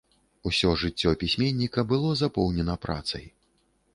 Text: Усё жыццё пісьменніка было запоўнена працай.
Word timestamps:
Усё 0.51 0.71
жыццё 0.83 1.11
пісьменніка 1.25 1.85
было 1.93 2.09
запоўнена 2.23 2.79
працай. 2.87 3.25